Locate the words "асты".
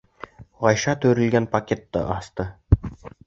2.17-2.47